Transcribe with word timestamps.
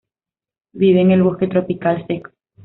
Vive 0.73 1.01
en 1.01 1.11
el 1.11 1.21
bosque 1.21 1.45
tropical 1.47 2.07
seco. 2.07 2.31